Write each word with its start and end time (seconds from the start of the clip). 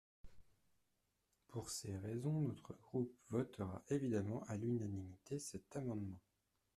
Pour 1.49 1.69
ces 1.69 1.95
raisons, 1.95 2.41
notre 2.41 2.73
groupe 2.73 3.15
votera 3.29 3.83
évidemment 3.89 4.43
à 4.47 4.57
l’unanimité 4.57 5.37
cet 5.37 5.75
amendement. 5.75 6.17